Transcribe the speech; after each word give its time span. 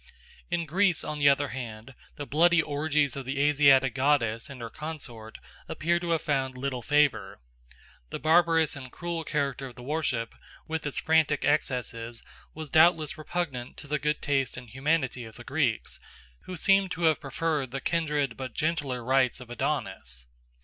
In 0.49 0.65
Greece, 0.65 1.03
on 1.03 1.19
the 1.19 1.29
other 1.29 1.49
hand, 1.49 1.93
the 2.15 2.25
bloody 2.25 2.59
orgies 2.59 3.15
of 3.15 3.23
the 3.23 3.39
Asiatic 3.39 3.93
goddess 3.93 4.49
and 4.49 4.59
her 4.59 4.71
consort 4.71 5.37
appear 5.69 5.99
to 5.99 6.09
have 6.09 6.23
found 6.23 6.57
little 6.57 6.81
favour. 6.81 7.39
The 8.09 8.17
barbarous 8.17 8.75
and 8.75 8.91
cruel 8.91 9.23
character 9.23 9.67
of 9.67 9.75
the 9.75 9.83
worship, 9.83 10.33
with 10.67 10.87
its 10.87 10.99
frantic 10.99 11.45
excesses, 11.45 12.23
was 12.55 12.71
doubtless 12.71 13.15
repugnant 13.15 13.77
to 13.77 13.85
the 13.85 13.99
good 13.99 14.23
taste 14.23 14.57
and 14.57 14.67
humanity 14.67 15.23
of 15.23 15.35
the 15.35 15.43
Greeks, 15.43 15.99
who 16.45 16.57
seem 16.57 16.89
to 16.89 17.03
have 17.03 17.21
preferred 17.21 17.69
the 17.69 17.79
kindred 17.79 18.35
but 18.35 18.55
gentler 18.55 19.03
rites 19.03 19.39
of 19.39 19.51
Adonis. 19.51 20.25